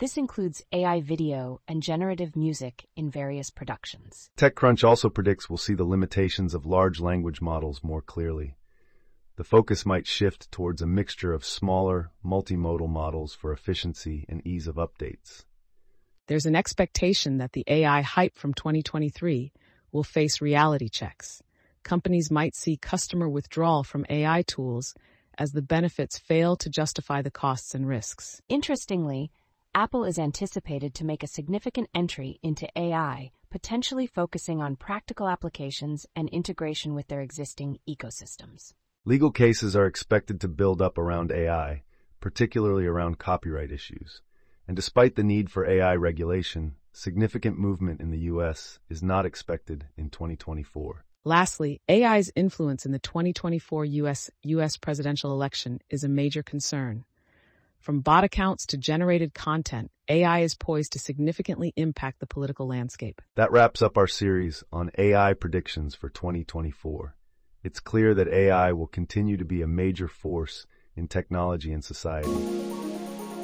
This 0.00 0.16
includes 0.16 0.64
AI 0.72 1.02
video 1.02 1.60
and 1.68 1.82
generative 1.82 2.34
music 2.34 2.86
in 2.96 3.10
various 3.10 3.50
productions. 3.50 4.30
TechCrunch 4.38 4.82
also 4.82 5.10
predicts 5.10 5.50
we'll 5.50 5.58
see 5.58 5.74
the 5.74 5.84
limitations 5.84 6.54
of 6.54 6.64
large 6.64 7.00
language 7.00 7.42
models 7.42 7.84
more 7.84 8.00
clearly. 8.00 8.56
The 9.36 9.44
focus 9.44 9.84
might 9.84 10.06
shift 10.06 10.50
towards 10.50 10.80
a 10.80 10.86
mixture 10.86 11.34
of 11.34 11.44
smaller, 11.44 12.12
multimodal 12.24 12.88
models 12.88 13.34
for 13.34 13.52
efficiency 13.52 14.24
and 14.26 14.40
ease 14.46 14.66
of 14.66 14.76
updates. 14.76 15.44
There's 16.28 16.46
an 16.46 16.56
expectation 16.56 17.36
that 17.36 17.52
the 17.52 17.64
AI 17.66 18.00
hype 18.00 18.38
from 18.38 18.54
2023 18.54 19.52
will 19.92 20.02
face 20.02 20.40
reality 20.40 20.88
checks. 20.88 21.42
Companies 21.82 22.30
might 22.30 22.56
see 22.56 22.78
customer 22.78 23.28
withdrawal 23.28 23.84
from 23.84 24.06
AI 24.08 24.44
tools 24.46 24.94
as 25.36 25.52
the 25.52 25.60
benefits 25.60 26.18
fail 26.18 26.56
to 26.56 26.70
justify 26.70 27.20
the 27.20 27.30
costs 27.30 27.74
and 27.74 27.86
risks. 27.86 28.40
Interestingly, 28.48 29.30
Apple 29.74 30.04
is 30.04 30.18
anticipated 30.18 30.94
to 30.94 31.04
make 31.04 31.22
a 31.22 31.28
significant 31.28 31.88
entry 31.94 32.40
into 32.42 32.68
AI, 32.74 33.30
potentially 33.50 34.04
focusing 34.04 34.60
on 34.60 34.74
practical 34.74 35.28
applications 35.28 36.06
and 36.16 36.28
integration 36.30 36.92
with 36.92 37.06
their 37.06 37.20
existing 37.20 37.78
ecosystems. 37.88 38.72
Legal 39.04 39.30
cases 39.30 39.76
are 39.76 39.86
expected 39.86 40.40
to 40.40 40.48
build 40.48 40.82
up 40.82 40.98
around 40.98 41.30
AI, 41.30 41.84
particularly 42.18 42.84
around 42.84 43.18
copyright 43.18 43.70
issues. 43.70 44.22
And 44.66 44.74
despite 44.74 45.14
the 45.14 45.22
need 45.22 45.52
for 45.52 45.64
AI 45.64 45.94
regulation, 45.94 46.74
significant 46.92 47.56
movement 47.56 48.00
in 48.00 48.10
the 48.10 48.26
U.S. 48.32 48.80
is 48.88 49.04
not 49.04 49.24
expected 49.24 49.86
in 49.96 50.10
2024. 50.10 51.04
Lastly, 51.22 51.80
AI's 51.88 52.32
influence 52.34 52.84
in 52.84 52.90
the 52.90 52.98
2024 52.98 53.84
US, 53.84 54.30
US 54.42 54.76
presidential 54.76 55.30
election 55.30 55.78
is 55.88 56.02
a 56.02 56.08
major 56.08 56.42
concern. 56.42 57.04
From 57.80 58.00
bot 58.00 58.24
accounts 58.24 58.66
to 58.66 58.76
generated 58.76 59.32
content, 59.32 59.90
AI 60.06 60.40
is 60.40 60.54
poised 60.54 60.92
to 60.92 60.98
significantly 60.98 61.72
impact 61.76 62.20
the 62.20 62.26
political 62.26 62.68
landscape. 62.68 63.22
That 63.36 63.50
wraps 63.50 63.80
up 63.80 63.96
our 63.96 64.06
series 64.06 64.62
on 64.70 64.90
AI 64.98 65.32
predictions 65.32 65.94
for 65.94 66.10
2024. 66.10 67.16
It's 67.64 67.80
clear 67.80 68.12
that 68.14 68.28
AI 68.28 68.72
will 68.72 68.86
continue 68.86 69.38
to 69.38 69.46
be 69.46 69.62
a 69.62 69.66
major 69.66 70.08
force 70.08 70.66
in 70.94 71.08
technology 71.08 71.72
and 71.72 71.82
society. 71.82 72.28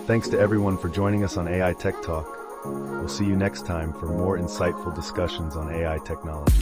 Thanks 0.07 0.29
to 0.29 0.39
everyone 0.39 0.77
for 0.77 0.91
joining 0.91 1.25
us 1.25 1.39
on 1.39 1.49
AI 1.49 1.73
Tech 1.73 2.03
Talk. 2.03 2.27
We'll 2.67 3.09
see 3.09 3.25
you 3.25 3.37
next 3.37 3.65
time 3.65 3.95
for 3.95 4.07
more 4.07 4.39
insightful 4.39 4.95
discussions 4.95 5.57
on 5.57 5.73
AI 5.73 5.99
technology. 6.05 6.61